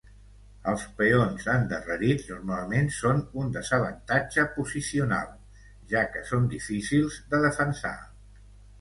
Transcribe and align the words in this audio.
Els 0.69 0.85
peons 1.01 1.45
endarrerits 1.55 2.25
normalment 2.31 2.89
són 2.97 3.21
un 3.43 3.53
desavantatge 3.59 4.49
posicional, 4.57 5.31
ja 5.95 6.05
que 6.17 6.27
són 6.35 6.53
difícils 6.59 7.25
de 7.37 7.47
defensar. 7.49 7.97